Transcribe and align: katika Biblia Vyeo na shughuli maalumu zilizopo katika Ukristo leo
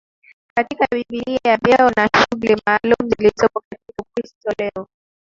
katika 0.57 0.87
Biblia 0.95 1.57
Vyeo 1.63 1.89
na 1.97 2.09
shughuli 2.17 2.61
maalumu 2.67 3.09
zilizopo 3.17 3.63
katika 3.69 3.93
Ukristo 4.01 4.51
leo 4.59 4.87